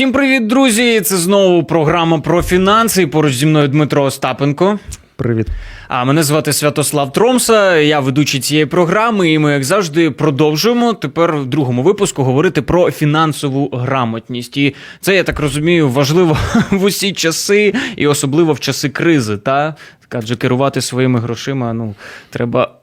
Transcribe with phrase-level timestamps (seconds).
[0.00, 1.00] Всім привіт, друзі!
[1.00, 3.06] Це знову програма про фінанси.
[3.06, 4.78] Поруч зі мною Дмитро Остапенко.
[5.16, 5.46] Привіт.
[5.88, 7.76] А мене звати Святослав Тромса.
[7.76, 12.90] Я ведучий цієї програми, і ми, як завжди, продовжуємо тепер в другому випуску говорити про
[12.90, 14.56] фінансову грамотність.
[14.56, 16.38] І це я так розумію важливо
[16.70, 19.36] в усі часи, і особливо в часи кризи.
[19.36, 19.74] Та
[20.10, 21.94] адже керувати своїми грошима ну
[22.30, 22.74] треба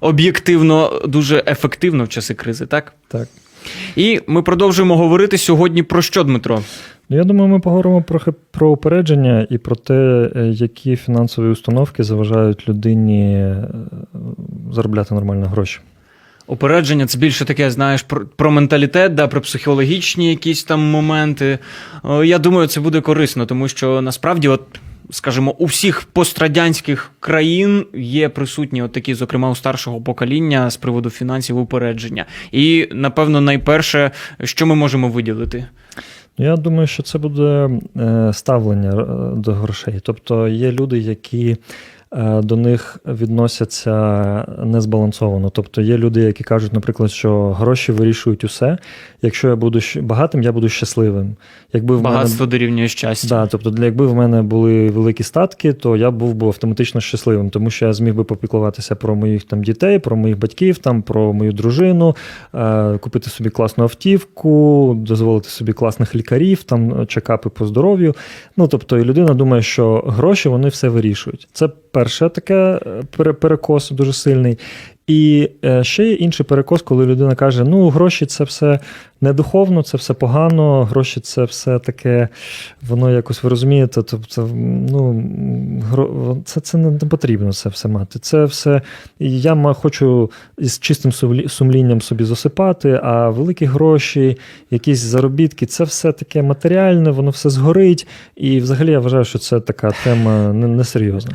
[0.00, 2.92] об'єктивно дуже ефективно в часи кризи, так?
[3.08, 3.28] Так.
[3.96, 6.62] І ми продовжуємо говорити сьогодні про що, Дмитро?
[7.08, 8.20] Ну, я думаю, ми поговоримо про,
[8.50, 13.68] про упередження і про те, е, які фінансові установки заважають людині е,
[14.72, 15.80] заробляти нормально гроші.
[16.46, 21.58] Упередження це більше таке, знаєш, про, про менталітет, да, про психологічні якісь там моменти.
[22.24, 24.62] Я думаю, це буде корисно, тому що насправді, от.
[25.12, 31.10] Скажімо, у всіх пострадянських країн є присутні от такі, зокрема, у старшого покоління з приводу
[31.10, 32.26] фінансів упередження.
[32.52, 34.10] І, напевно, найперше,
[34.44, 35.66] що ми можемо виділити.
[36.38, 40.00] Ну, я думаю, що це буде е, ставлення е, до грошей.
[40.02, 41.56] Тобто є люди, які
[42.42, 45.50] до них відносяться незбалансовано.
[45.50, 48.78] Тобто є люди, які кажуть, наприклад, що гроші вирішують усе.
[49.22, 51.36] Якщо я буду багатим, я буду щасливим.
[51.72, 52.50] Якби в Багатство мене...
[52.50, 53.28] дорівнює щастя.
[53.28, 57.70] Да, тобто, якби в мене були великі статки, то я був би автоматично щасливим, тому
[57.70, 61.52] що я зміг би попіклуватися про моїх там дітей, про моїх батьків, там, про мою
[61.52, 62.16] дружину,
[62.54, 68.14] е, купити собі класну автівку, дозволити собі класних лікарів, там чекапи по здоров'ю.
[68.56, 71.48] Ну тобто, і людина думає, що гроші вони все вирішують.
[71.52, 74.58] Це перше таке е, перекос дуже сильний.
[75.12, 78.78] І е, ще є інший перекос, коли людина каже: ну, гроші це все
[79.22, 82.28] недуховно, це все погано, гроші це все таке,
[82.88, 84.50] воно якось ви розумієте, тобто,
[84.90, 88.18] ну, це це не потрібно це все мати.
[88.18, 88.82] Це все.
[89.18, 91.12] Я хочу із чистим
[91.48, 94.38] сумлінням собі засипати, а великі гроші,
[94.70, 98.06] якісь заробітки це все таке матеріальне, воно все згорить.
[98.36, 101.32] І взагалі я вважаю, що це така тема несерйозна.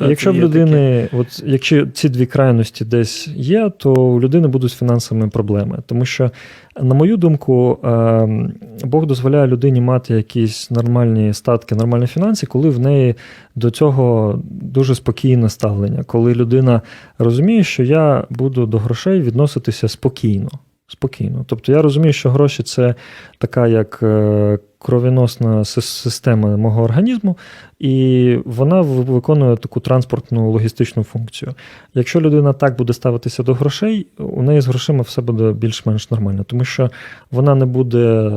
[0.00, 4.74] Якщо в людини, от якщо ці дві крайності десь є, то у людини будуть з
[4.74, 5.78] фінансовими проблеми.
[5.86, 6.30] Тому що,
[6.80, 8.52] на мою думку, ем,
[8.84, 13.14] Бог дозволяє людині мати якісь нормальні статки, нормальні фінанси, коли в неї
[13.54, 16.82] до цього дуже спокійне ставлення, коли людина
[17.18, 20.48] розуміє, що я буду до грошей відноситися спокійно.
[20.88, 21.44] Спокійно.
[21.48, 22.94] Тобто я розумію, що гроші це
[23.38, 27.36] така як е, кровіносна система мого організму,
[27.78, 31.54] і вона виконує таку транспортну логістичну функцію.
[31.94, 36.44] Якщо людина так буде ставитися до грошей, у неї з грошима все буде більш-менш нормально,
[36.44, 36.90] тому що
[37.30, 38.32] вона не буде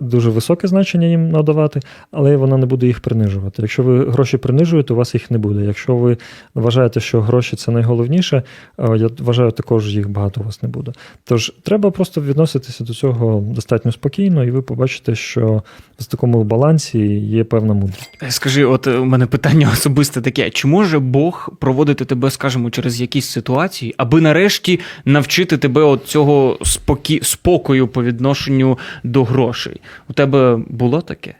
[0.00, 1.80] дуже високе значення їм надавати,
[2.10, 3.62] але вона не буде їх принижувати.
[3.62, 5.64] Якщо ви гроші принижуєте, у вас їх не буде.
[5.64, 6.16] Якщо ви
[6.54, 8.42] вважаєте, що гроші це найголовніше,
[8.78, 10.92] е, я вважаю, також їх багато у вас не буде.
[11.24, 15.62] Тож треба просто відноситися до цього достатньо спокійно, і ви побачите, що
[15.98, 18.10] в такому балансі є певна мудрість.
[18.28, 23.26] Скажи, от у мене питання особисте таке: чи може Бог проводити тебе, скажімо, через якісь
[23.26, 27.20] ситуації, аби нарешті навчити тебе от цього спокі...
[27.22, 29.80] спокою по відношенню до грошей?
[30.08, 31.34] У тебе було таке?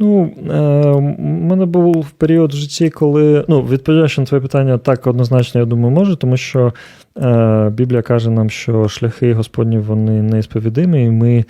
[0.00, 0.58] Ну, е,
[0.90, 5.66] у мене був період в житті, коли ну, відповідаючи на твоє питання, так однозначно, я
[5.66, 6.72] думаю, може, тому що
[7.16, 11.44] е, Біблія каже нам, що шляхи Господні вони несповідимі, і ми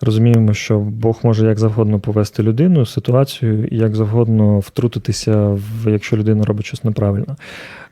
[0.00, 6.16] розуміємо, що Бог може як завгодно повести людину, ситуацію, і як завгодно втрутитися, в, якщо
[6.16, 7.36] людина робить щось неправильно.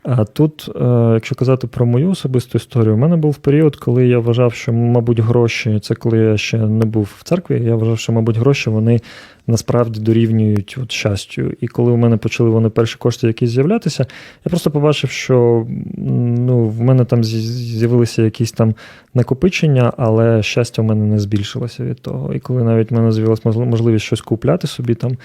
[0.03, 4.19] А тут, е, якщо казати про мою особисту історію, у мене був період, коли я
[4.19, 8.13] вважав, що, мабуть, гроші, це коли я ще не був в церкві, я вважав, що,
[8.13, 8.99] мабуть, гроші вони
[9.47, 11.51] насправді дорівнюють от щастю.
[11.61, 14.05] І коли у мене почали вони перші кошти якісь з'являтися,
[14.45, 15.67] я просто побачив, що
[15.97, 18.75] ну, в мене там з'явилися якісь там
[19.13, 22.33] накопичення, але щастя в мене не збільшилося від того.
[22.33, 25.17] І коли навіть в мене з'явилася можливість щось купляти собі, там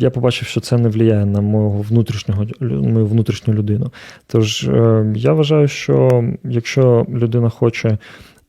[0.00, 3.85] я побачив, що це не впливає на мого внутрішнього мою внутрішню людину.
[4.26, 7.98] Тож е, я вважаю, що якщо людина хоче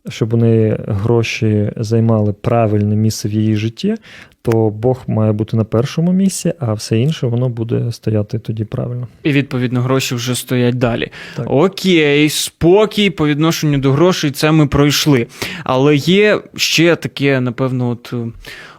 [0.09, 3.95] щоб вони гроші займали правильне місце в її житті,
[4.41, 9.07] то Бог має бути на першому місці, а все інше воно буде стояти тоді правильно.
[9.23, 11.11] І відповідно гроші вже стоять далі.
[11.35, 11.45] Так.
[11.49, 15.27] Окей, спокій по відношенню до грошей, це ми пройшли.
[15.63, 18.13] Але є ще таке, напевно, от.
[18.13, 18.31] Е,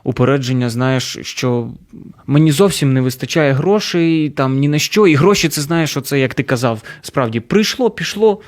[0.08, 1.68] упередження, знаєш, що
[2.26, 5.06] мені зовсім не вистачає грошей там ні на що.
[5.06, 8.40] І гроші, це знаєш, оце, як ти казав, справді прийшло, пішло,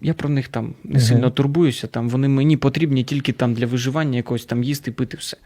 [0.00, 1.86] я про них там не сильно турбуюся.
[1.86, 5.36] Там Вони мені потрібні тільки там для виживання якогось там їсти, пити, все.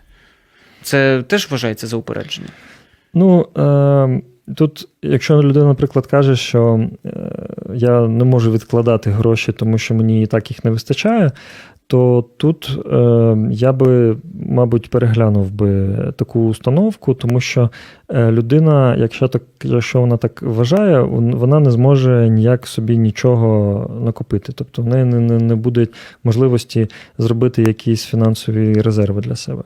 [0.82, 2.48] Це теж вважається за упередження?
[3.14, 4.22] Ну, е,
[4.54, 7.10] тут, якщо людина, наприклад, каже, що е,
[7.74, 11.30] я не можу відкладати гроші, тому що мені і так їх не вистачає,
[11.86, 14.16] то тут е, я би,
[14.48, 17.70] мабуть, переглянув би таку установку, тому що
[18.12, 24.52] людина, якщо так, якщо вона так вважає, вона не зможе ніяк собі нічого накопити.
[24.52, 25.86] Тобто в неї не, не, не буде
[26.24, 29.62] можливості зробити якісь фінансові резерви для себе.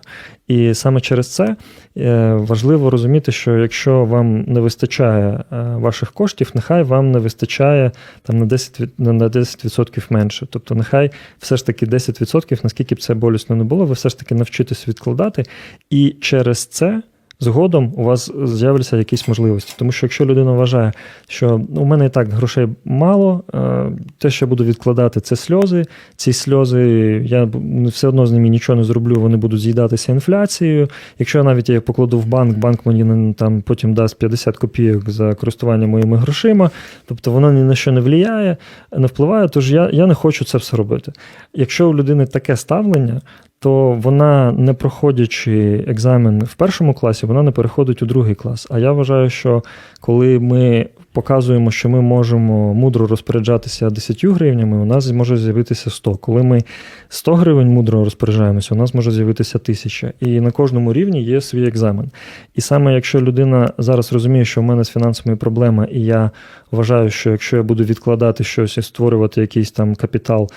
[0.49, 1.56] І саме через це
[1.96, 7.91] е, важливо розуміти, що якщо вам не вистачає е, ваших коштів, нехай вам не вистачає
[8.23, 10.46] там на 10%, на 10% менше.
[10.50, 14.19] Тобто, нехай все ж таки 10%, наскільки б це болісно не було, ви все ж
[14.19, 15.44] таки навчитесь відкладати.
[15.91, 17.02] І через це
[17.40, 19.75] згодом у вас з'являться якісь можливості.
[19.78, 20.92] Тому що якщо людина вважає,
[21.28, 23.86] що ну, у мене і так грошей мало, е,
[24.19, 25.84] те, що я буду відкладати, це сльози.
[26.16, 26.81] Ці сльози,
[27.26, 27.48] я
[27.84, 30.88] все одно з ними нічого не зроблю, вони будуть з'їдатися інфляцією.
[31.19, 35.34] Якщо я навіть їх покладу в банк, банк мені там потім дасть 50 копійок за
[35.34, 36.70] користування моїми грошима,
[37.06, 38.56] тобто воно ні на що не впливає,
[38.96, 41.12] не впливає, тож я, я не хочу це все робити.
[41.54, 43.20] Якщо у людини таке ставлення,
[43.59, 48.67] то вона, не проходячи екзамен в першому класі, вона не переходить у другий клас.
[48.71, 49.62] А я вважаю, що
[50.01, 56.15] коли ми показуємо, що ми можемо мудро розпоряджатися 10 гривнями, у нас може з'явитися 100.
[56.15, 56.61] Коли ми
[57.09, 60.12] 100 гривень мудро розпоряджаємося, у нас може з'явитися 1000.
[60.21, 62.11] І на кожному рівні є свій екзамен.
[62.55, 66.31] І саме якщо людина зараз розуміє, що в мене з фінансовими проблема, і я
[66.71, 70.51] вважаю, що якщо я буду відкладати щось і створювати якийсь там капітал,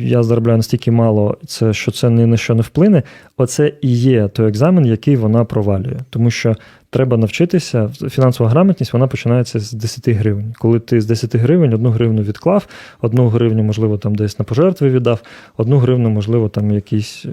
[0.00, 3.02] я заробляю настільки мало, це що це ні на що не вплине.
[3.36, 5.98] Оце і є той екзамен, який вона провалює.
[6.10, 6.56] Тому що
[6.90, 7.90] треба навчитися.
[8.10, 10.54] Фінансова грамотність вона починається з 10 гривень.
[10.58, 12.66] Коли ти з 10 гривень одну гривню відклав,
[13.00, 15.20] одну гривню, можливо, там десь на пожертви віддав,
[15.56, 17.30] одну гривню, можливо, там якийсь е,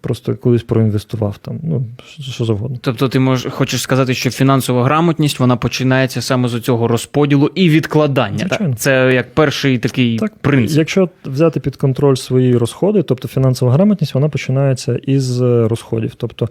[0.00, 1.60] просто колись проінвестував там.
[1.62, 1.86] Ну
[2.20, 2.78] що завгодно.
[2.80, 7.68] Тобто, ти можеш хочеш сказати, що фінансова грамотність вона починається саме з цього розподілу і
[7.70, 8.44] відкладання.
[8.48, 8.62] Так?
[8.76, 10.78] Це як перший такий так, принцип.
[10.78, 16.14] Якщо взяти під контроль свої розходи, тобто фінансова грамотність, вона починається із розходів.
[16.16, 16.48] Тобто Е,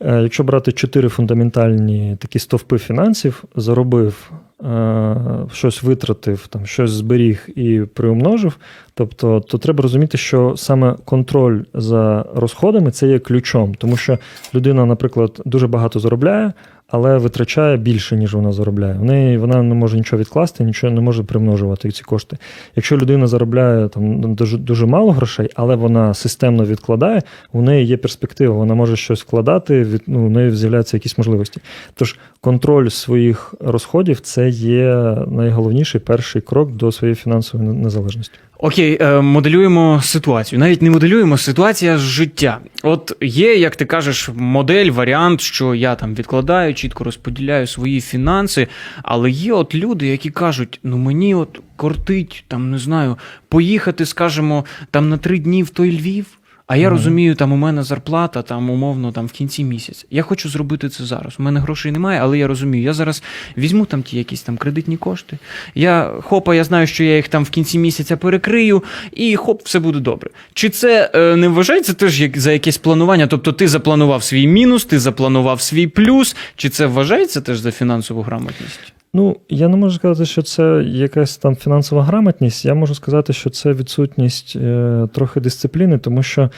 [0.00, 4.30] якщо брати чотири фундаментальні такі стовпи фінансів, заробив,
[4.64, 5.16] е,
[5.52, 8.56] щось витратив, там, щось зберіг і приумножив,
[8.94, 14.18] тобто то треба розуміти, що саме контроль за розходами це є ключом, тому що
[14.54, 16.52] людина, наприклад, дуже багато заробляє
[16.88, 18.94] але витрачає більше, ніж вона заробляє.
[18.94, 22.36] В неї вона не може нічого відкласти, нічого не може примножувати ці кошти.
[22.76, 27.96] Якщо людина заробляє там дуже дуже мало грошей, але вона системно відкладає, у неї є
[27.96, 31.60] перспектива, вона може щось вкладати, від, ну, у неї з'являються якісь можливості.
[31.94, 38.38] Тож контроль своїх розходів це є найголовніший перший крок до своєї фінансової незалежності.
[38.60, 40.58] Окей, е, моделюємо ситуацію.
[40.58, 42.60] Навіть не моделюємо ситуація з життя.
[42.82, 48.68] От є, як ти кажеш, модель, варіант, що я там відкладаю, чітко розподіляю свої фінанси.
[49.02, 53.18] Але є от люди, які кажуть: ну мені от кортить, там не знаю,
[53.48, 56.26] поїхати, скажімо, там на три дні в той Львів.
[56.68, 56.90] А я mm.
[56.90, 60.04] розумію, там у мене зарплата, там умовно там в кінці місяця.
[60.10, 61.34] Я хочу зробити це зараз.
[61.38, 63.22] У мене грошей немає, але я розумію, я зараз
[63.56, 65.38] візьму там ті якісь там кредитні кошти.
[65.74, 69.78] Я хопа, я знаю, що я їх там в кінці місяця перекрию, і хоп, все
[69.78, 70.30] буде добре.
[70.54, 73.26] Чи це е, не вважається теж як за якесь планування?
[73.26, 78.22] Тобто ти запланував свій мінус, ти запланував свій плюс, чи це вважається теж за фінансову
[78.22, 78.92] грамотність?
[79.14, 82.64] Ну, я не можу сказати, що це якась там фінансова грамотність.
[82.64, 86.50] Я можу сказати, що це відсутність е, трохи дисципліни, тому що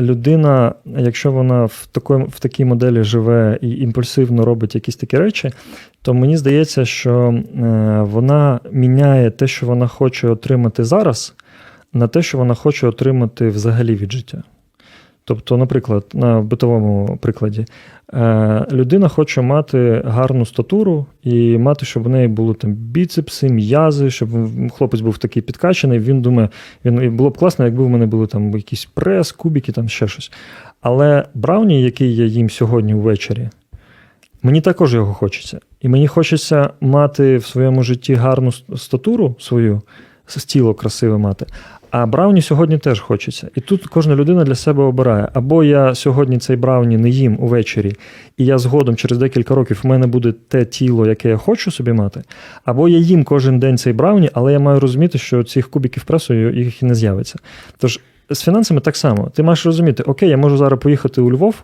[0.00, 5.52] людина, якщо вона в такої, в такій моделі живе і імпульсивно робить якісь такі речі,
[6.02, 7.42] то мені здається, що е,
[8.02, 11.34] вона міняє те, що вона хоче отримати зараз,
[11.92, 14.42] на те, що вона хоче отримати взагалі від життя.
[15.28, 17.64] Тобто, наприклад, на битовому прикладі,
[18.12, 24.10] е, людина хоче мати гарну статуру і мати, щоб у неї були там біцепси, м'язи,
[24.10, 24.28] щоб
[24.72, 25.98] хлопець був такий підкачаний.
[25.98, 26.48] Він думає,
[26.84, 30.32] він було б класно, якби в мене були там якісь прес, кубики, там ще щось.
[30.80, 33.48] Але Брауні, який я їм сьогодні ввечері,
[34.42, 35.58] мені також його хочеться.
[35.80, 39.82] І мені хочеться мати в своєму житті гарну статуру свою,
[40.46, 41.46] тіло красиве мати.
[41.90, 43.48] А Брауні сьогодні теж хочеться.
[43.54, 45.28] І тут кожна людина для себе обирає.
[45.34, 47.92] Або я сьогодні цей Брауні не їм увечері,
[48.36, 51.92] і я згодом через декілька років в мене буде те тіло, яке я хочу собі
[51.92, 52.22] мати.
[52.64, 56.34] Або я їм кожен день цей Брауні, але я маю розуміти, що цих кубиків пресу
[56.34, 57.38] їх і не з'явиться.
[57.78, 58.00] Тож
[58.30, 59.30] з фінансами так само.
[59.34, 61.54] Ти маєш розуміти, окей, я можу зараз поїхати у Львов,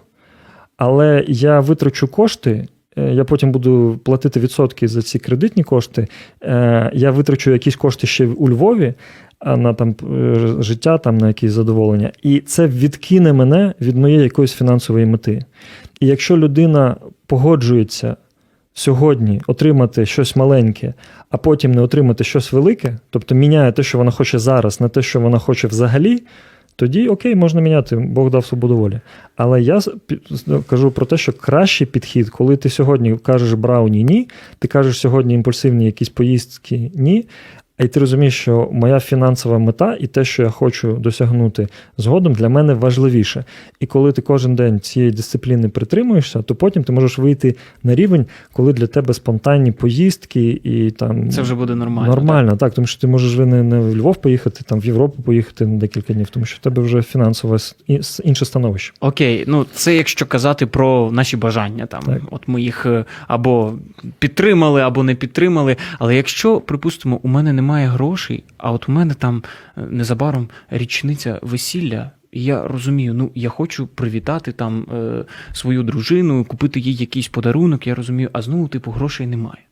[0.77, 2.69] але я витрачу кошти.
[2.97, 6.09] Е, я потім буду платити відсотки за ці кредитні кошти.
[6.43, 8.95] Е, я витрачу якісь кошти ще у Львові,
[9.45, 12.13] на там е, життя, там на якісь задоволення.
[12.23, 15.45] І це відкине мене від моєї якоїсь фінансової мети.
[16.01, 16.97] І якщо людина
[17.27, 18.17] погоджується
[18.75, 20.95] сьогодні отримати щось маленьке,
[21.31, 25.03] а потім не отримати щось велике, тобто міняє те, що вона хоче зараз, на те,
[25.03, 26.23] що вона хоче взагалі.
[26.77, 29.01] тоді окей, можна міняти, Бог дав свободу волі.
[29.37, 29.81] Але я
[30.67, 35.35] кажу про те, що кращий підхід, коли ти сьогодні кажеш брауні ні, ти кажеш сьогодні
[35.35, 37.25] імпульсивні якісь поїздки ні.
[37.83, 42.49] І ти розумієш, що моя фінансова мета і те, що я хочу досягнути згодом, для
[42.49, 43.45] мене важливіше.
[43.81, 48.27] І коли ти кожен день цієї дисципліни притримуєшся, то потім ти можеш вийти на рівень,
[48.53, 52.15] коли для тебе спонтанні поїздки і там це вже буде нормально.
[52.15, 54.87] Нормально, так, так тому що ти можеш ви не, не в Львов поїхати, там в
[54.87, 57.59] Європу поїхати на декілька днів, тому що в тебе вже фінансове
[58.25, 58.93] інше становище.
[59.01, 62.23] Окей, ну це якщо казати про наші бажання, там так.
[62.31, 63.73] от ми їх е, або
[64.19, 65.77] підтримали, або не підтримали.
[65.99, 69.43] Але якщо, припустимо, у мене немає немає грошей, а от у мене там
[69.77, 72.11] е, незабаром річниця весілля.
[72.33, 77.87] І я розумію, ну я хочу привітати там е, свою дружину, купити їй якийсь подарунок.
[77.87, 79.63] Я розумію, а знову, типу, грошей немає.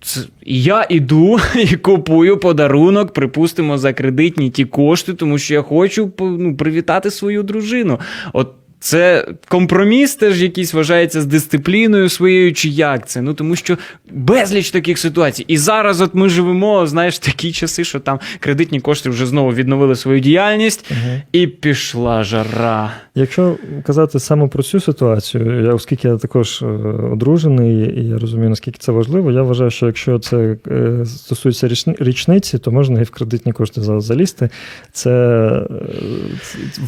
[0.00, 6.12] Це, я іду і купую подарунок, припустимо, за кредитні ті кошти, тому що я хочу
[6.20, 8.00] ну, привітати свою дружину.
[8.32, 13.22] От це компроміс теж якийсь вважається з дисципліною своєю, чи як це?
[13.22, 13.78] Ну тому що
[14.10, 15.44] безліч таких ситуацій.
[15.48, 19.96] І зараз, от ми живемо, знаєш, такі часи, що там кредитні кошти вже знову відновили
[19.96, 21.20] свою діяльність, угу.
[21.32, 22.92] і пішла жара.
[23.14, 23.56] Якщо
[23.86, 26.66] казати саме про цю ситуацію, я, оскільки я також е,
[27.12, 31.68] одружений, і я розумію, наскільки це важливо, я вважаю, що якщо це е, стосується
[31.98, 34.48] річниці, то можна і в кредитні кошти залізти.
[34.92, 35.66] Це е,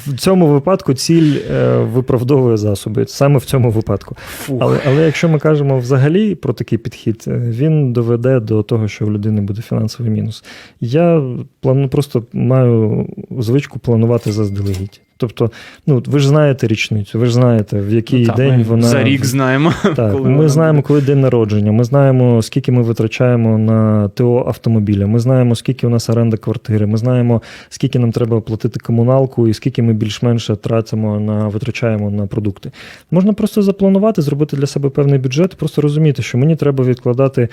[0.07, 1.35] в цьому випадку ціль
[1.85, 4.17] виправдовує засоби саме в цьому випадку.
[4.61, 9.13] Але але якщо ми кажемо взагалі про такий підхід, він доведе до того, що в
[9.13, 10.45] людини буде фінансовий мінус.
[10.81, 11.23] Я
[11.61, 13.07] плану просто маю
[13.39, 15.01] звичку планувати заздалегідь.
[15.21, 15.51] Тобто,
[15.87, 19.03] ну ви ж знаєте річницю, ви ж знаєте, в який ну, так, день вона за
[19.03, 19.73] рік знаємо.
[19.97, 21.73] Так, коли Ми знаємо, коли день народження.
[21.73, 25.07] Ми знаємо, скільки ми витрачаємо на ТО автомобіля.
[25.07, 26.87] Ми знаємо, скільки у нас оренда квартири.
[26.87, 32.27] Ми знаємо, скільки нам треба платити комуналку, і скільки ми більш-менше тратимо на витрачаємо на
[32.27, 32.71] продукти.
[33.11, 37.49] Можна просто запланувати, зробити для себе певний бюджет, просто розуміти, що мені треба відкладати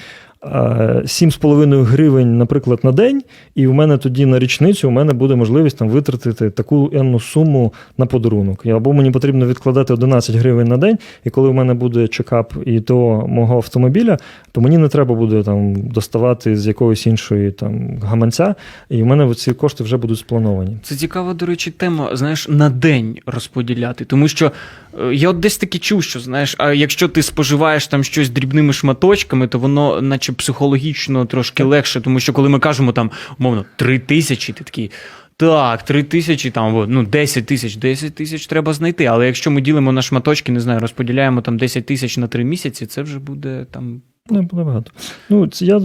[0.46, 3.24] 7,5 гривень, наприклад, на день,
[3.56, 7.74] і в мене тоді на річницю у мене буде можливість там витратити таку енну суму
[7.98, 8.66] на подарунок.
[8.66, 12.80] Або мені потрібно відкладати 11 гривень на день, і коли в мене буде чекап і
[12.80, 14.18] до мого автомобіля,
[14.52, 18.56] то мені не треба буде там доставати з якоїсь іншої там гаманця,
[18.90, 20.78] і в мене ці кошти вже будуть сплановані.
[20.84, 24.52] Це цікава, до речі, тема, знаєш, на день розподіляти, тому що
[25.00, 28.74] е, я от десь таки чув, що знаєш, а якщо ти споживаєш там щось дрібними
[28.74, 34.00] шматочками, то воно, наче психологічно трошки легше, тому що коли ми кажемо там, умовно, три
[34.00, 34.92] тисячі, ти такий.
[35.38, 39.06] Так, три тисячі, там ну 10 тисяч, 10 тисяч треба знайти.
[39.06, 42.86] Але якщо ми ділимо на шматочки, не знаю, розподіляємо там 10 тисяч на три місяці,
[42.86, 44.02] це вже буде там.
[44.30, 44.92] Не буде багато.
[45.30, 45.82] Ну, я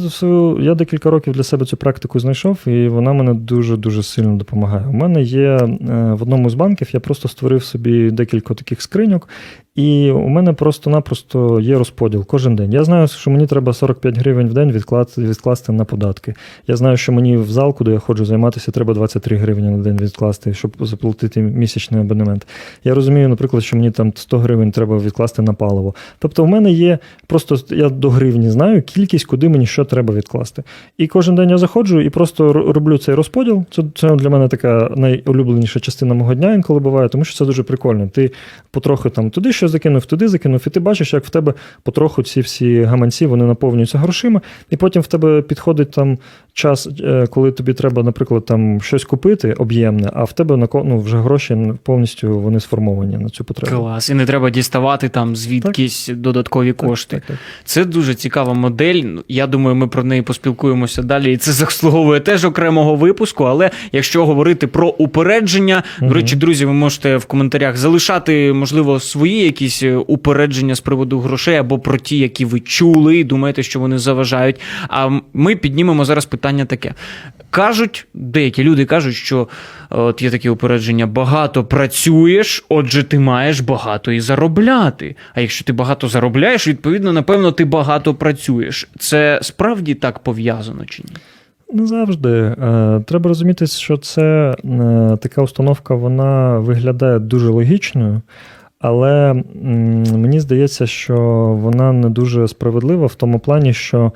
[0.61, 4.87] я декілька років для себе цю практику знайшов, і вона мене дуже-дуже сильно допомагає.
[4.87, 5.69] У мене є е,
[6.13, 9.29] в одному з банків, я просто створив собі декілька таких скриньок,
[9.75, 12.73] і у мене просто-напросто є розподіл кожен день.
[12.73, 16.35] Я знаю, що мені треба 45 гривень в день відкласти, відкласти на податки.
[16.67, 19.97] Я знаю, що мені в зал, куди я ходжу займатися, треба 23 гривні на день
[19.97, 22.47] відкласти, щоб заплатити місячний абонемент.
[22.85, 25.95] Я розумію, наприклад, що мені там 100 гривень треба відкласти на паливо.
[26.19, 30.63] Тобто, в мене є просто я до гривні знаю кількість, куди мені що треба відкласти.
[30.99, 33.65] І кожен день я заходжу і просто роблю цей розподіл.
[33.71, 37.63] Це це для мене така найулюбленіша частина мого дня, інколи буває, тому що це дуже
[37.63, 38.09] прикольно.
[38.09, 38.33] Ти
[38.71, 42.41] потрохи там туди що закинув, туди закинув, і ти бачиш, як в тебе потроху ці
[42.41, 44.41] всі гаманці вони наповнюються грошима,
[44.71, 46.19] і потім в тебе підходить там
[46.53, 51.19] час, е, коли тобі треба, наприклад, там щось купити об'ємне, а в тебе ну, вже
[51.19, 53.77] гроші повністю вони сформовані на цю потребу.
[53.77, 56.17] Клас, і не треба діставати там звідкись так.
[56.17, 57.17] додаткові кошти.
[57.17, 59.05] Так, так, Це дуже цікава модель.
[59.29, 61.33] Я думаю, ми про неї поспілкуємося далі.
[61.33, 63.45] І це заслуговує теж окремого випуску.
[63.45, 66.09] Але якщо говорити про упередження, угу.
[66.09, 71.21] до речі, друзі, ви можете в коментарях залишати, можливо, свої якісь е, упередження з приводу
[71.21, 74.61] грошей або про ті, які ви чули, і думаєте, що вони заважають.
[74.89, 76.95] А ми піднімемо зараз питання таке.
[77.51, 79.49] Кажуть, деякі люди кажуть, що
[79.91, 85.17] от є такі упередження: багато працюєш, отже, ти маєш багато і заробляти.
[85.35, 88.89] А якщо ти багато заробляєш, відповідно, напевно, ти багато працюєш.
[88.99, 91.17] Це справді так пов'язано чи ні?
[91.73, 92.31] Не завжди.
[92.31, 98.23] Е, треба розуміти, що це е, така установка, вона виглядає дуже логічною.
[98.81, 99.43] Але
[100.13, 101.17] мені здається, що
[101.61, 104.13] вона не дуже справедлива в тому плані, що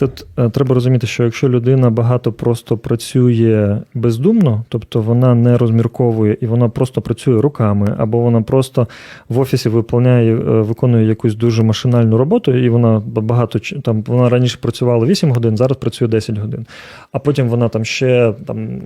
[0.00, 6.36] Тут е, треба розуміти, що якщо людина багато просто працює бездумно, тобто вона не розмірковує
[6.40, 8.88] і вона просто працює руками, або вона просто
[9.28, 15.06] в офісі виконує, виконує якусь дуже машинальну роботу, і вона багато там вона раніше працювала
[15.06, 16.66] 8 годин, зараз працює 10 годин.
[17.12, 18.80] А потім вона там ще там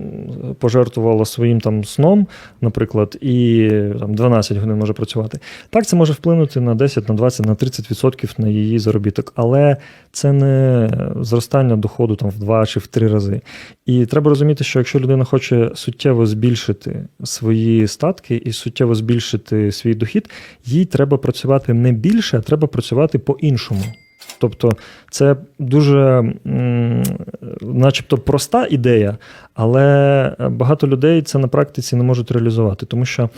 [0.59, 2.27] пожертвувала своїм там сном,
[2.61, 3.69] наприклад, і
[3.99, 5.39] там 12 годин може працювати.
[5.69, 9.77] Так, це може вплинути на 10, на 20, на 30% на її заробіток, але
[10.11, 10.89] це не
[11.21, 13.41] зростання доходу там в два чи в три рази.
[13.85, 19.93] І треба розуміти, що якщо людина хоче суттєво збільшити свої статки і суттєво збільшити свій
[19.93, 20.29] дохід,
[20.65, 23.83] їй треба працювати не більше, а треба працювати по-іншому.
[24.39, 24.71] Тобто
[25.09, 26.33] це дуже,
[27.61, 29.17] начебто, проста ідея,
[29.53, 33.29] але багато людей це на практиці не можуть реалізувати, тому що.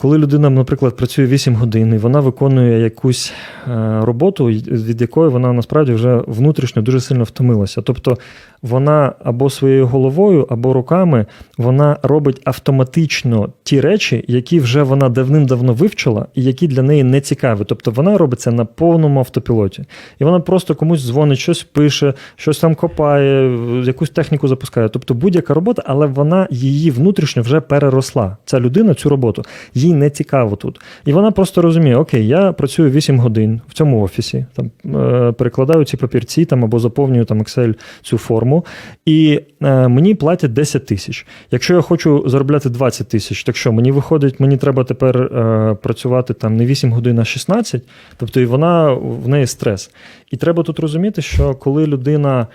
[0.00, 3.32] Коли людина, наприклад, працює 8 годин, і вона виконує якусь
[3.68, 7.82] е, роботу, від якої вона насправді вже внутрішньо дуже сильно втомилася.
[7.82, 8.18] Тобто
[8.62, 11.26] вона або своєю головою, або руками
[11.58, 17.20] вона робить автоматично ті речі, які вже вона давним-давно вивчила, і які для неї не
[17.20, 17.60] цікаві.
[17.66, 19.84] Тобто вона робить це на повному автопілоті.
[20.18, 24.88] І вона просто комусь дзвонить, щось пише, щось там копає, якусь техніку запускає.
[24.88, 28.36] Тобто будь-яка робота, але вона її внутрішньо вже переросла.
[28.44, 29.42] Ця людина цю роботу.
[29.74, 30.80] Їй не цікаво тут.
[31.04, 35.84] І вона просто розуміє: Окей, я працюю 8 годин в цьому офісі, там е, перекладаю
[35.84, 38.64] ці папірці там або заповнюю там Excel цю форму,
[39.04, 41.26] і е, мені платять 10 тисяч.
[41.50, 46.34] Якщо я хочу заробляти 20 тисяч, так що мені виходить, мені треба тепер е, працювати
[46.34, 47.82] там не 8 годин, а 16,
[48.16, 49.90] тобто і вона в неї стрес.
[50.30, 52.46] І треба тут розуміти, що коли людина.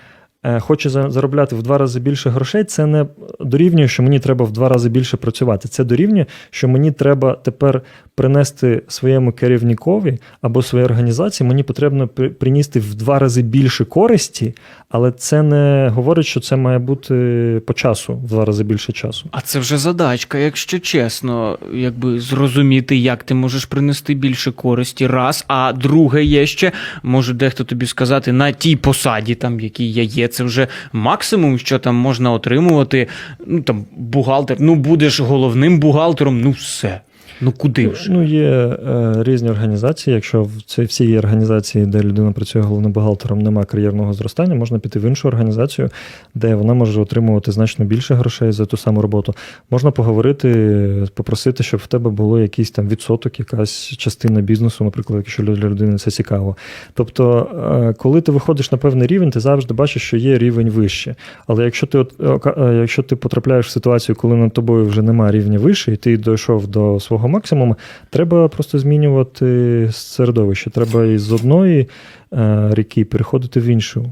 [0.45, 3.05] Е, хоче заробляти в два рази більше грошей, це не
[3.39, 5.67] дорівнює, що мені треба в два рази більше працювати.
[5.67, 7.81] Це дорівнює, що мені треба тепер
[8.15, 14.55] принести своєму керівникові або своїй організації, мені потрібно принести в два рази більше користі,
[14.89, 19.25] але це не говорить, що це має бути по часу, в два рази більше часу.
[19.31, 25.45] А це вже задачка, якщо чесно, якби зрозуміти, як ти можеш принести більше користі, раз.
[25.47, 26.71] А друге є ще,
[27.03, 31.80] може дехто тобі сказати, на тій посаді, там, якій я є, це вже максимум, що
[31.80, 33.08] там можна отримувати.
[33.46, 37.02] Ну там бухгалтер, ну будеш головним бухгалтером, ну все.
[37.41, 38.12] Ну куди вже?
[38.12, 40.13] Ну, є е, різні організації.
[40.13, 45.00] Якщо в цій всій організації, де людина працює головним бухгалтером, немає кар'єрного зростання, можна піти
[45.00, 45.89] в іншу організацію,
[46.36, 49.36] де вона може отримувати значно більше грошей за ту саму роботу.
[49.69, 55.43] Можна поговорити, попросити, щоб в тебе було якийсь там відсоток, якась частина бізнесу, наприклад, якщо
[55.43, 56.56] для людини це цікаво.
[56.93, 57.48] Тобто,
[57.89, 61.15] е, коли ти виходиш на певний рівень, ти завжди бачиш, що є рівень вище.
[61.48, 62.13] Але якщо ти от,
[62.58, 66.17] е, якщо ти потрапляєш в ситуацію, коли над тобою вже немає рівня вище, і ти
[66.17, 67.75] дійшов до свого максимум,
[68.09, 70.69] треба просто змінювати середовище.
[70.69, 71.89] Треба із одної
[72.33, 74.12] е, ріки переходити в іншу,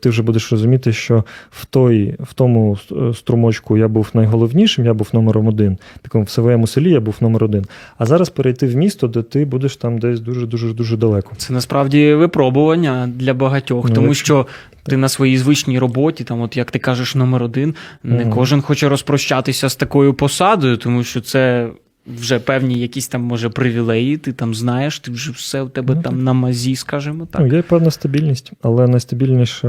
[0.00, 2.78] ти вже будеш розуміти, що в той, в тому
[3.14, 5.78] струмочку я був найголовнішим, я був номером один.
[6.02, 7.64] Такому в своєму селі я був номер один.
[7.98, 11.32] А зараз перейти в місто, де ти будеш там десь дуже дуже дуже далеко.
[11.36, 14.46] Це насправді випробування для багатьох, ну, тому що.
[14.84, 18.30] Ти на своїй звичній роботі, там, от як ти кажеш, номер один, не mm.
[18.30, 21.68] кожен хоче розпрощатися з такою посадою, тому що це
[22.06, 26.02] вже певні якісь там, може, привілеї, ти там знаєш, ти вже все у тебе ну,
[26.02, 27.40] там на мазі, скажімо так.
[27.40, 29.68] Ну, Є певна стабільність, але найстабільніше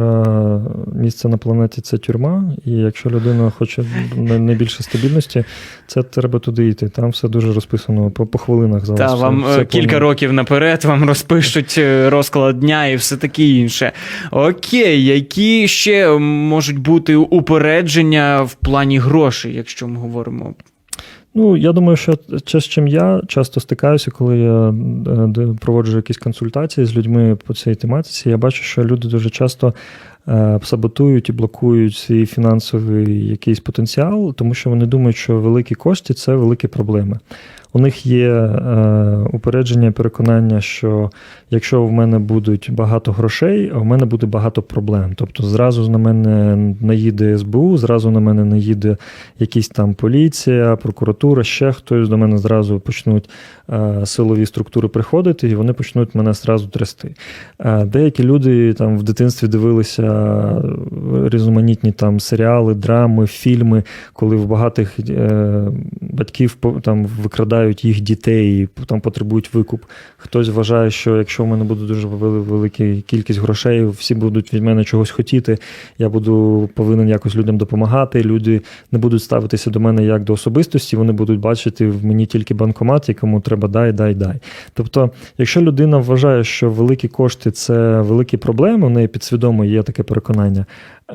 [0.96, 2.54] місце на планеті це тюрма.
[2.66, 3.84] І якщо людина хоче
[4.18, 5.44] найбільше стабільності,
[5.88, 6.90] це треба туди йти.
[6.90, 10.06] Там все дуже розписано по, по хвилинах за Так, вам все кілька плану.
[10.06, 13.92] років наперед вам розпишуть е, розклад дня і все таке інше.
[14.32, 20.54] Окей, які ще можуть бути упередження в плані грошей, якщо ми говоримо
[21.36, 26.18] Ну, я думаю, що те, з чим я часто стикаюся, коли я е, проводжу якісь
[26.18, 29.74] консультації з людьми по цій тематиці, я бачу, що люди дуже часто
[30.28, 36.14] е, саботують і блокують свій фінансовий якийсь потенціал, тому що вони думають, що великі кошти
[36.14, 37.20] це великі проблеми.
[37.76, 41.10] У них є е, упередження, переконання, що
[41.50, 45.14] якщо в мене будуть багато грошей, в мене буде багато проблем.
[45.16, 48.98] Тобто зразу на мене наїде СБУ, зразу на мене наїде
[49.40, 53.30] якісь там поліція, прокуратура, ще хтось до мене зразу почнуть
[53.70, 57.16] е, силові структури приходити, і вони почнуть мене зразу трясти.
[57.60, 60.04] Е, деякі люди там в дитинстві дивилися
[61.26, 63.84] різноманітні там серіали, драми, фільми,
[64.14, 65.68] коли в багатих е,
[66.02, 69.84] батьків там викрадають їх дітей, і там потребують викуп.
[70.18, 74.84] Хтось вважає, що якщо в мене буде дуже велика кількість грошей, всі будуть від мене
[74.84, 75.58] чогось хотіти,
[75.98, 78.24] я буду повинен якось людям допомагати.
[78.24, 82.54] Люди не будуть ставитися до мене як до особистості, вони будуть бачити в мені тільки
[82.54, 84.36] банкомат, якому треба дай, дай, дай.
[84.74, 90.04] Тобто, якщо людина вважає, що великі кошти це великі проблеми, у неї підсвідомо є таке
[90.04, 90.66] переконання.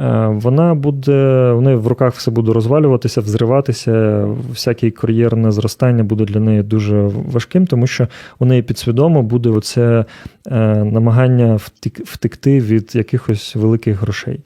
[0.00, 6.24] Е, вона буде, в неї в руках все буде розвалюватися, взриватися, всяке кар'єрне зростання буде
[6.24, 7.00] для неї дуже
[7.32, 8.08] важким, тому що
[8.38, 10.04] у неї підсвідомо буде оце
[10.46, 11.58] е, намагання
[12.04, 14.40] втекти від якихось великих грошей.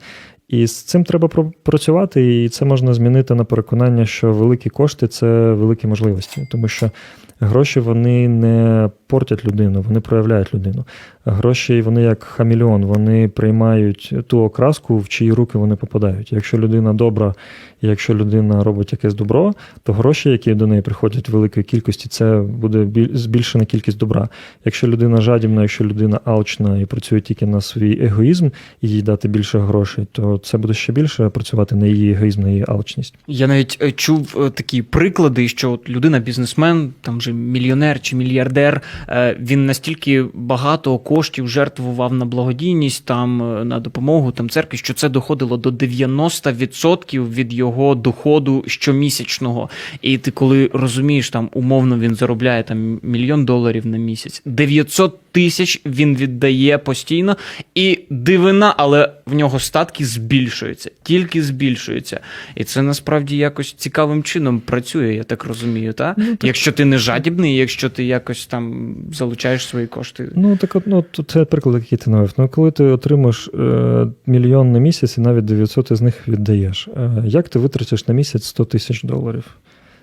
[0.47, 1.29] І з цим треба
[1.63, 6.91] працювати, і це можна змінити на переконання, що великі кошти це великі можливості, тому що
[7.39, 10.85] гроші вони не портять людину, вони проявляють людину.
[11.25, 16.31] Гроші вони як хамільон, вони приймають ту окраску, в чиї руки вони попадають.
[16.31, 17.33] Якщо людина добра,
[17.81, 22.35] якщо людина робить якесь добро, то гроші, які до неї приходять в великій кількості, це
[22.35, 24.29] буде збільшена кількість добра.
[24.65, 28.49] Якщо людина жадібна, якщо людина алчна і працює тільки на свій егоїзм
[28.81, 32.49] і їй дати більше грошей, то це буде ще більше працювати на її егоїзм, на
[32.49, 33.15] її алчність.
[33.27, 38.15] Я навіть е, чув е, такі приклади, що от людина, бізнесмен, там же мільйонер чи
[38.15, 44.93] мільярдер, е, він настільки багато коштів жертвував на благодійність, там на допомогу там церкві, що
[44.93, 49.69] це доходило до 90% від його доходу щомісячного.
[50.01, 55.81] І ти коли розумієш, там умовно він заробляє там мільйон доларів на місяць, 900 тисяч
[55.85, 57.37] він віддає постійно,
[57.75, 62.19] і дивина, але в нього статки збільшуються, тільки збільшуються.
[62.55, 65.93] І це насправді якось цікавим чином працює, я так розумію.
[65.93, 66.15] Та?
[66.17, 66.43] Ну, так...
[66.43, 70.29] Якщо ти не жадібний, якщо ти якось там залучаєш свої кошти.
[70.35, 72.33] Ну так от ну, це приклад, який ти навів.
[72.37, 77.23] Ну, коли ти отримаєш е, мільйон на місяць і навіть 900 з них віддаєш, е,
[77.25, 79.57] як ти витратиш на місяць 100 тисяч доларів?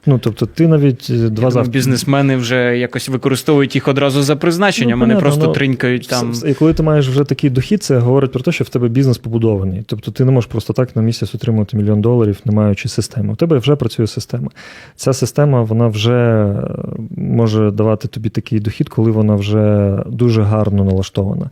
[0.07, 1.73] Ну, тобто, ти навіть е, два Я завтра...
[1.73, 6.33] бізнесмени вже якось використовують їх одразу за призначенням, ну, а не просто ну, тринькають там.
[6.47, 9.19] І коли ти маєш вже такий дохід, це говорить про те, що в тебе бізнес
[9.19, 9.83] побудований.
[9.87, 13.33] Тобто ти не можеш просто так на місяць отримувати мільйон доларів, не маючи системи.
[13.33, 14.51] У тебе вже працює система.
[14.97, 16.69] Ця система вона вже е,
[17.17, 21.51] може давати тобі такий дохід, коли вона вже дуже гарно налаштована.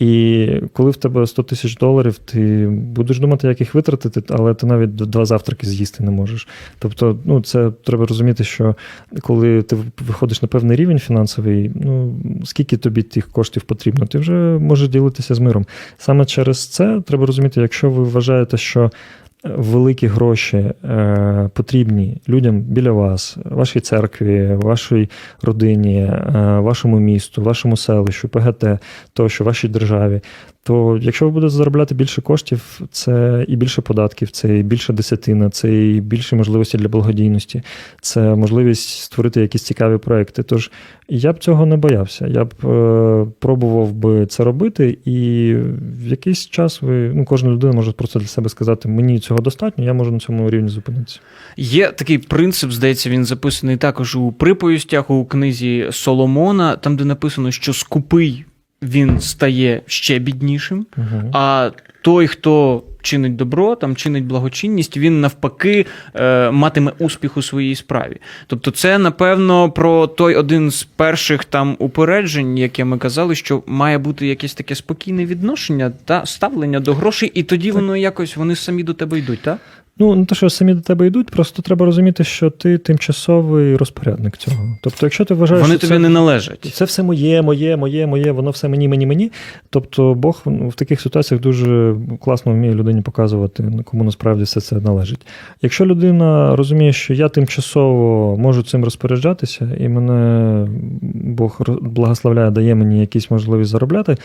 [0.00, 4.66] І коли в тебе 100 тисяч доларів, ти будеш думати, як їх витратити, але ти
[4.66, 6.48] навіть два завтраки з'їсти не можеш.
[6.78, 8.74] Тобто, ну це треба розуміти, що
[9.20, 14.32] коли ти виходиш на певний рівень фінансовий, ну скільки тобі тих коштів потрібно, ти вже
[14.60, 15.66] можеш ділитися з миром.
[15.98, 18.90] Саме через це треба розуміти, якщо ви вважаєте, що
[19.44, 25.10] великі гроші е, потрібні людям біля вас, вашій церкві, вашій
[25.42, 26.22] родині, е,
[26.58, 28.64] вашому місту, вашому селищу, ПГТ,
[29.12, 30.20] тощо, вашій державі,
[30.62, 35.50] то якщо ви будете заробляти більше коштів, це і більше податків, це і більше десятина,
[35.50, 37.62] це і більше можливості для благодійності,
[38.00, 40.42] це можливість створити якісь цікаві проекти.
[40.42, 40.70] Тож
[41.08, 42.26] я б цього не боявся.
[42.26, 45.54] Я б е, пробував би це робити, і
[45.98, 49.84] в якийсь час ви ну кожна людина може просто для себе сказати: мені цього достатньо,
[49.84, 51.20] я можу на цьому рівні зупинитися.
[51.56, 57.50] Є такий принцип, здається, він записаний також у приповістях у книзі Соломона, там де написано,
[57.50, 58.44] що скупий
[58.82, 61.30] він стає ще біднішим, угу.
[61.32, 61.70] а
[62.02, 68.16] той, хто чинить добро, там чинить благочинність, він навпаки е, матиме успіх у своїй справі.
[68.46, 73.98] Тобто, це напевно про той один з перших там упереджень, яке ми казали, що має
[73.98, 78.82] бути якесь таке спокійне відношення та ставлення до грошей, і тоді воно якось вони самі
[78.82, 79.58] до тебе йдуть, так?
[80.00, 84.36] Ну, не те, що самі до тебе йдуть, просто треба розуміти, що ти тимчасовий розпорядник
[84.36, 84.76] цього.
[84.82, 86.70] Тобто, якщо ти вважаєш, вони що тобі це, не належать.
[86.72, 89.32] Це все моє, моє, моє, моє, воно все мені, мені, мені.
[89.70, 95.26] Тобто, Бог в таких ситуаціях дуже класно вміє людині показувати, кому насправді все це належить.
[95.62, 100.66] Якщо людина розуміє, що я тимчасово можу цим розпоряджатися, і мене
[101.12, 104.16] Бог благословляє, дає мені якісь можливість заробляти,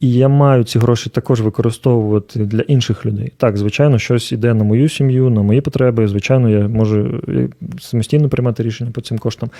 [0.00, 3.32] і я маю ці гроші також використовувати для інших людей.
[3.36, 6.08] Так, звичайно, щось іде на мою сім'ю, на мої потреби.
[6.08, 7.20] Звичайно, я можу
[7.80, 9.50] самостійно приймати рішення по цим коштам.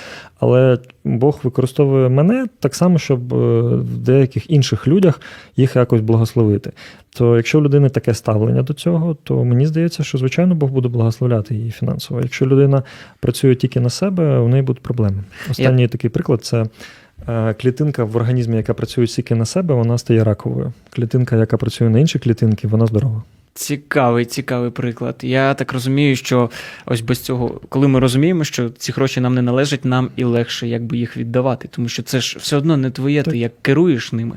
[0.41, 5.21] Але Бог використовує мене так само, щоб е, в деяких інших людях
[5.57, 6.73] їх якось благословити.
[7.17, 10.89] То якщо у людини таке ставлення до цього, то мені здається, що звичайно Бог буде
[10.89, 12.21] благословляти її фінансово.
[12.21, 12.83] Якщо людина
[13.21, 15.25] працює тільки на себе, у неї будуть проблеми.
[15.51, 15.89] Останній я...
[15.89, 16.67] такий приклад це.
[17.29, 20.73] Е, клітинка в організмі, яка працює тільки на себе, вона стає раковою.
[20.91, 23.23] Клітинка, яка працює на інші клітинки, вона здорова.
[23.61, 25.17] Цікавий, цікавий приклад.
[25.23, 26.51] Я так розумію, що
[26.87, 30.69] ось без цього, коли ми розуміємо, що ці гроші нам не належать, нам і легше
[30.69, 34.37] якби їх віддавати, тому що це ж все одно не твоє, ти як керуєш ними.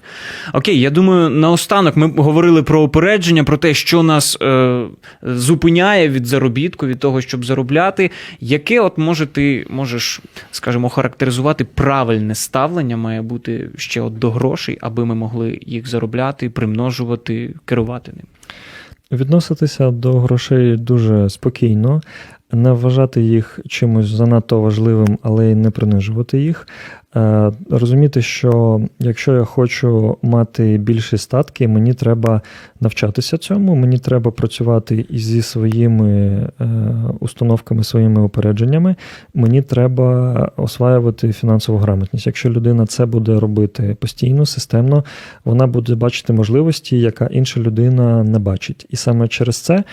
[0.54, 4.86] Окей, я думаю, наостанок ми говорили про опередження, про те, що нас е,
[5.22, 8.12] зупиняє від заробітку, від того, щоб заробляти.
[8.40, 14.78] Яке, от може, ти можеш, скажімо, характеризувати правильне ставлення має бути ще от до грошей,
[14.82, 18.26] аби ми могли їх заробляти, примножувати, керувати ним.
[19.12, 22.02] Відноситися до грошей дуже спокійно,
[22.54, 26.68] не вважати їх чимось занадто важливим, але й не принижувати їх.
[27.16, 32.42] Е, розуміти, що якщо я хочу мати більші статки, мені треба
[32.82, 36.68] навчатися цьому, мені треба працювати і зі своїми е,
[37.20, 38.96] установками, своїми упередженнями,
[39.34, 42.28] мені треба осваювати фінансову грамотність.
[42.28, 45.04] Якщо людина це буде робити постійно, системно,
[45.46, 48.86] вона буде бачити можливості, яка інша людина не бачить.
[48.90, 49.84] І саме через це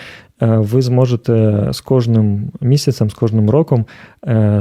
[0.41, 3.85] ви зможете з кожним місяцем, з кожним роком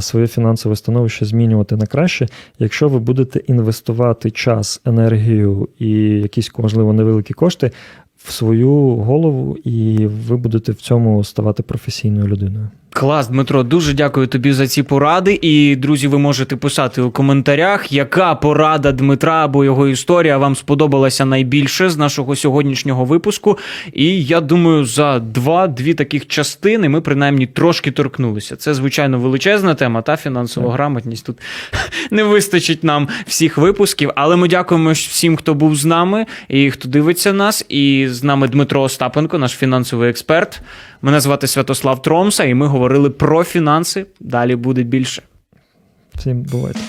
[0.00, 6.92] своє фінансове становище змінювати на краще, якщо ви будете інвестувати час, енергію і якісь, можливо,
[6.92, 7.70] невеликі кошти
[8.16, 12.68] в свою голову, і ви будете в цьому ставати професійною людиною.
[12.92, 15.38] Клас, Дмитро, дуже дякую тобі за ці поради.
[15.42, 21.24] І, друзі, ви можете писати у коментарях, яка порада Дмитра або його історія вам сподобалася
[21.24, 23.58] найбільше з нашого сьогоднішнього випуску.
[23.92, 28.56] І я думаю, за два-дві таких частини ми принаймні трошки торкнулися.
[28.56, 31.26] Це, звичайно, величезна тема, та фінансова грамотність.
[31.26, 31.38] Тут
[32.10, 36.88] не вистачить нам всіх випусків, але ми дякуємо всім, хто був з нами і хто
[36.88, 37.64] дивиться нас.
[37.68, 40.62] І з нами Дмитро Остапенко, наш фінансовий експерт.
[41.02, 44.06] Мене звати Святослав Тромса, і ми говорили про фінанси.
[44.20, 45.22] Далі буде більше.
[46.14, 46.80] Всім бувайте.